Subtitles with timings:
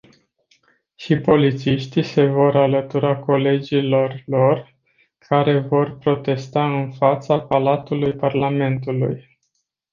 [0.95, 4.73] Și polițiștii se vor alătura colegilor lor,
[5.17, 9.27] care vor protesta în fața Palatului Parlamentului.